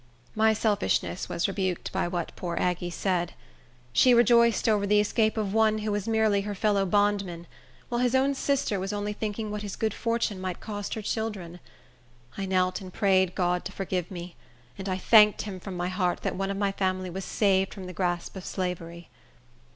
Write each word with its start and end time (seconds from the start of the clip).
My 0.33 0.53
selfishness 0.53 1.29
was 1.29 1.47
rebuked 1.47 1.91
by 1.91 2.07
what 2.07 2.35
poor 2.35 2.57
Aggie 2.57 2.89
said. 2.89 3.33
She 3.93 4.15
rejoiced 4.15 4.67
over 4.67 4.87
the 4.87 4.99
escape 4.99 5.37
of 5.37 5.53
one 5.53 5.77
who 5.77 5.91
was 5.91 6.07
merely 6.07 6.41
her 6.41 6.55
fellow 6.55 6.87
bondman, 6.87 7.45
while 7.87 8.01
his 8.01 8.15
own 8.15 8.33
sister 8.33 8.79
was 8.79 8.91
only 8.93 9.13
thinking 9.13 9.51
what 9.51 9.61
his 9.61 9.75
good 9.75 9.93
fortune 9.93 10.41
might 10.41 10.59
cost 10.59 10.95
her 10.95 11.03
children. 11.03 11.59
I 12.35 12.47
knelt 12.47 12.81
and 12.81 12.91
prayed 12.91 13.35
God 13.35 13.63
to 13.65 13.71
forgive 13.71 14.09
me; 14.09 14.35
and 14.75 14.89
I 14.89 14.97
thanked 14.97 15.43
him 15.43 15.59
from 15.59 15.77
my 15.77 15.89
heart, 15.89 16.21
that 16.23 16.35
one 16.35 16.49
of 16.49 16.57
my 16.57 16.71
family 16.71 17.11
was 17.11 17.23
saved 17.23 17.71
from 17.71 17.85
the 17.85 17.93
grasp 17.93 18.35
of 18.35 18.43
slavery. 18.43 19.07